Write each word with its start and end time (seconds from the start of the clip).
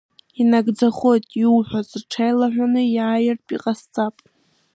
Инагӡахоит 0.41 1.25
иуҳәаз, 1.41 1.89
рҽеилаҳәаны 2.01 2.81
иаартә 2.95 3.51
иҟасҵап. 3.55 4.15